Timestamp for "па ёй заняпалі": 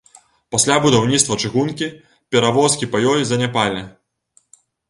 2.95-3.81